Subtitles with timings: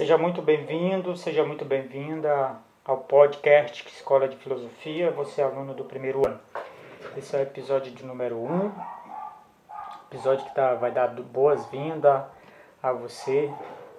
[0.00, 5.84] Seja muito bem-vindo, seja muito bem-vinda ao podcast Escola de Filosofia, você é aluno do
[5.84, 6.40] primeiro ano.
[7.14, 8.72] Esse é o episódio de número 1, um,
[10.10, 12.22] episódio que tá, vai dar boas-vindas
[12.82, 13.52] a você,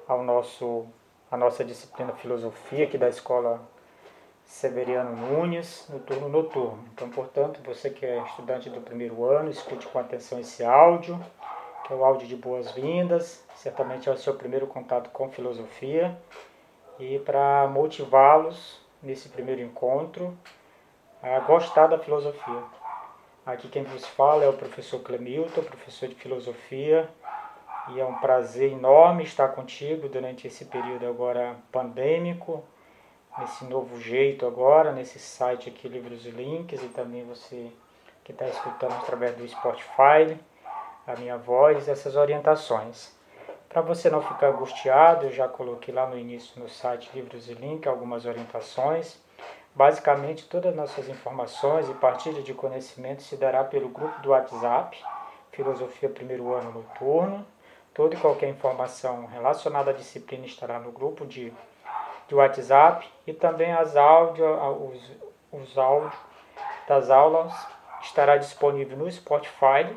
[0.07, 0.87] ao nosso,
[1.29, 3.61] a nossa disciplina Filosofia aqui da Escola
[4.43, 6.83] Severiano Nunes, no turno noturno.
[6.95, 11.23] Então, portanto, você que é estudante do primeiro ano, escute com atenção esse áudio,
[11.89, 16.17] o áudio de boas-vindas, certamente é o seu primeiro contato com filosofia,
[16.99, 20.37] e para motivá-los nesse primeiro encontro
[21.21, 22.63] a gostar da filosofia.
[23.45, 27.09] Aqui quem vos fala é o professor Clemilton, professor de filosofia,
[27.89, 32.63] e é um prazer enorme estar contigo durante esse período agora pandêmico,
[33.37, 37.71] nesse novo jeito agora, nesse site aqui, Livros e Links, e também você
[38.23, 40.37] que está escutando através do Spotify,
[41.13, 43.15] a minha voz, essas orientações.
[43.69, 47.53] Para você não ficar angustiado, eu já coloquei lá no início no site Livros e
[47.53, 49.17] Links algumas orientações.
[49.73, 54.97] Basicamente, todas as nossas informações e partilha de conhecimento se dará pelo grupo do WhatsApp,
[55.51, 57.45] Filosofia Primeiro Ano Noturno.
[57.93, 61.53] Toda e qualquer informação relacionada à disciplina estará no grupo de
[62.31, 64.45] de WhatsApp e também as áudio,
[64.89, 65.11] os,
[65.51, 66.13] os áudios
[66.87, 67.53] das aulas
[68.01, 69.93] estará disponível no Spotify,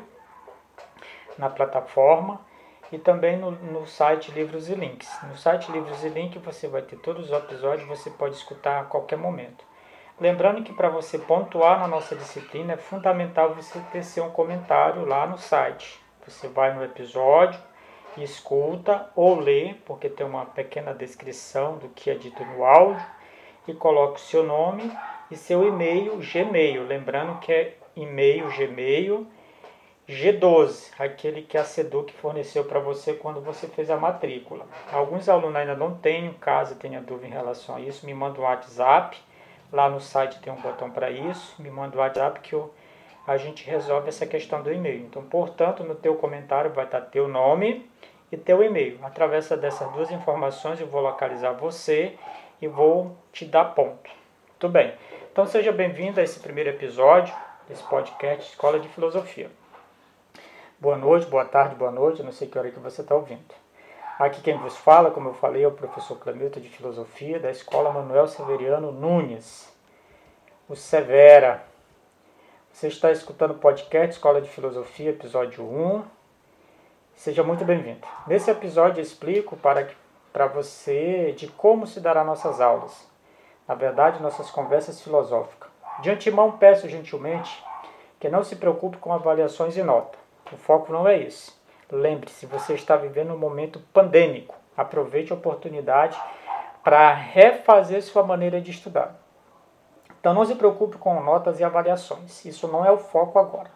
[1.37, 2.39] na plataforma
[2.91, 5.09] e também no, no site Livros e Links.
[5.23, 8.83] No site Livros e Links você vai ter todos os episódios, você pode escutar a
[8.83, 9.63] qualquer momento.
[10.19, 15.27] Lembrando que para você pontuar na nossa disciplina é fundamental você ter seu comentário lá
[15.27, 15.99] no site.
[16.25, 17.59] Você vai no episódio,
[18.17, 23.05] escuta ou lê, porque tem uma pequena descrição do que é dito no áudio,
[23.67, 24.89] e coloque o seu nome
[25.29, 26.85] e seu e-mail Gmail.
[26.85, 29.27] Lembrando que é e-mail Gmail
[30.07, 34.67] G12, aquele que a SEDUC forneceu para você quando você fez a matrícula.
[34.91, 38.43] Alguns alunos ainda não têm, caso tenha dúvida em relação a isso, me manda um
[38.43, 39.17] WhatsApp.
[39.71, 41.59] Lá no site tem um botão para isso.
[41.59, 42.71] Me manda um WhatsApp que eu,
[43.25, 45.01] a gente resolve essa questão do e-mail.
[45.01, 47.89] Então, portanto, no teu comentário vai estar teu nome
[48.31, 48.99] e teu e-mail.
[49.01, 52.15] Através dessas duas informações eu vou localizar você
[52.61, 54.09] e vou te dar ponto.
[54.59, 54.93] Tudo bem.
[55.31, 57.35] Então seja bem-vindo a esse primeiro episódio
[57.67, 59.49] desse podcast Escola de Filosofia.
[60.85, 63.55] Boa noite, boa tarde, boa noite, não sei que hora que você está ouvindo.
[64.19, 67.91] Aqui quem vos fala, como eu falei, é o professor Clemilton de Filosofia da Escola
[67.91, 69.67] Manuel Severiano Nunes,
[70.69, 71.63] o Severa.
[72.71, 76.03] Você está escutando o podcast Escola de Filosofia, episódio 1,
[77.15, 78.05] Seja muito bem-vindo.
[78.27, 79.89] Nesse episódio eu explico para,
[80.31, 83.09] para você de como se dará nossas aulas.
[83.67, 85.67] Na verdade, nossas conversas filosóficas.
[86.03, 87.65] De antemão, peço gentilmente
[88.19, 90.24] que não se preocupe com avaliações e nota.
[90.51, 91.53] O foco não é esse.
[91.91, 94.55] Lembre-se, você está vivendo um momento pandêmico.
[94.75, 96.19] Aproveite a oportunidade
[96.83, 99.15] para refazer sua maneira de estudar.
[100.19, 102.45] Então não se preocupe com notas e avaliações.
[102.45, 103.69] Isso não é o foco agora.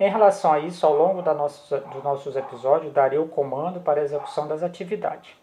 [0.00, 4.00] Em relação a isso, ao longo da nossos, dos nossos episódios, darei o comando para
[4.00, 5.36] a execução das atividades.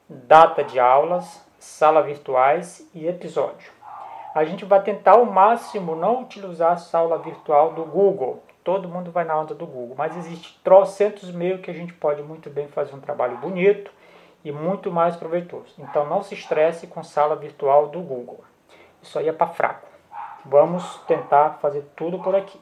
[0.08, 3.72] data de aulas, sala virtuais e episódio.
[4.36, 9.12] A gente vai tentar ao máximo não utilizar a sala virtual do Google, todo mundo
[9.12, 12.68] vai na onda do Google, mas existe trocentos meios que a gente pode muito bem
[12.68, 13.92] fazer um trabalho bonito
[14.44, 15.76] e muito mais proveitoso.
[15.78, 18.44] Então não se estresse com sala virtual do Google.
[19.02, 19.88] Isso aí é para fraco.
[20.46, 22.60] Vamos tentar fazer tudo por aqui.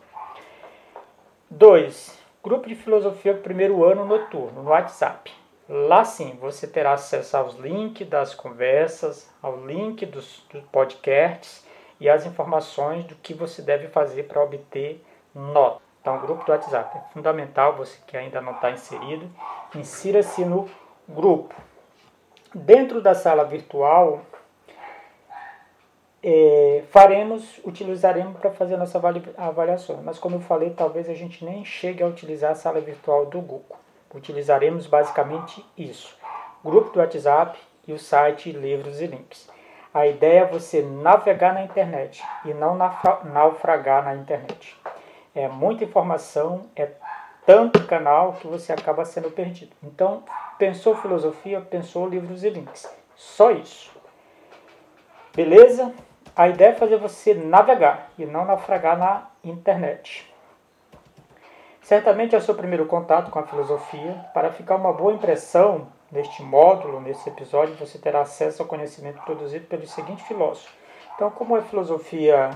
[1.51, 2.17] 2.
[2.41, 5.33] Grupo de filosofia primeiro ano noturno no WhatsApp.
[5.67, 11.67] Lá sim você terá acesso aos links das conversas, ao link dos, dos podcasts
[11.99, 15.03] e as informações do que você deve fazer para obter
[15.35, 15.81] nota.
[15.99, 19.29] Então, grupo do WhatsApp é fundamental, você que ainda não está inserido,
[19.75, 20.69] insira-se no
[21.07, 21.53] grupo.
[22.55, 24.21] Dentro da sala virtual,
[26.23, 29.01] é, faremos, utilizaremos para fazer nossa
[29.37, 30.01] avaliação.
[30.03, 33.41] Mas como eu falei, talvez a gente nem chegue a utilizar a sala virtual do
[33.41, 33.77] Google.
[34.13, 36.15] Utilizaremos basicamente isso:
[36.63, 37.57] grupo do WhatsApp
[37.87, 39.49] e o site Livros e Links.
[39.93, 44.77] A ideia é você navegar na internet e não naufragar na internet.
[45.35, 46.91] É muita informação, é
[47.45, 49.71] tanto canal que você acaba sendo perdido.
[49.83, 50.23] Então,
[50.57, 52.89] pensou filosofia, pensou livros e links.
[53.15, 53.91] Só isso.
[55.33, 55.93] Beleza?
[56.35, 60.33] A ideia é fazer você navegar e não naufragar na internet.
[61.81, 64.13] Certamente é o seu primeiro contato com a filosofia.
[64.33, 69.65] Para ficar uma boa impressão, neste módulo, nesse episódio, você terá acesso ao conhecimento produzido
[69.65, 70.73] pelo seguinte filósofo.
[71.15, 72.51] Então, como é filosofia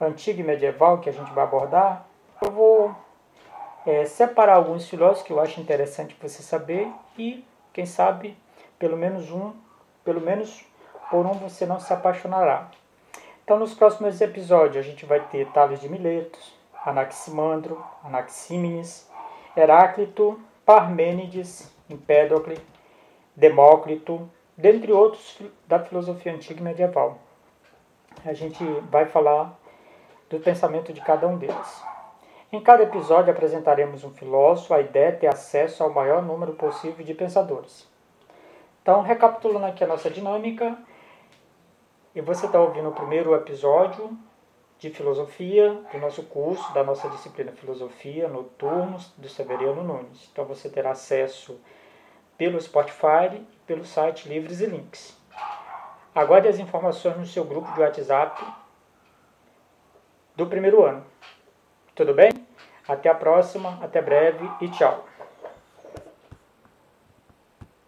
[0.00, 2.06] antiga e medieval que a gente vai abordar,
[2.40, 2.94] eu vou
[3.84, 8.36] é, separar alguns filósofos que eu acho interessante você saber e, quem sabe,
[8.78, 9.52] pelo menos um,
[10.04, 10.64] pelo menos
[11.10, 12.70] por um você não se apaixonará.
[13.50, 16.54] Então, nos próximos episódios, a gente vai ter Tales de Miletos,
[16.86, 19.10] Anaximandro, Anaxímenes,
[19.56, 22.56] Heráclito, Parmênides, Empédocle,
[23.34, 25.36] Demócrito, dentre outros
[25.66, 27.18] da filosofia antiga e medieval.
[28.24, 29.58] A gente vai falar
[30.28, 31.82] do pensamento de cada um deles.
[32.52, 37.04] Em cada episódio apresentaremos um filósofo, a ideia é ter acesso ao maior número possível
[37.04, 37.90] de pensadores.
[38.80, 40.78] Então, recapitulando aqui a nossa dinâmica,
[42.14, 44.16] e você está ouvindo o primeiro episódio
[44.78, 50.28] de filosofia do nosso curso, da nossa disciplina Filosofia Noturnos, do Severiano Nunes.
[50.32, 51.60] Então, você terá acesso
[52.36, 55.16] pelo Spotify pelo site Livres e Links.
[56.14, 58.42] Aguarde as informações no seu grupo de WhatsApp
[60.34, 61.04] do primeiro ano.
[61.94, 62.32] Tudo bem?
[62.88, 65.09] Até a próxima, até breve e tchau.